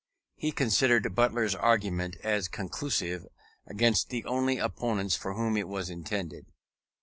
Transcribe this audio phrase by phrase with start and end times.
[0.35, 3.27] He considered Butler's argument as conclusive
[3.67, 6.47] against the only opponents for whom it was intended.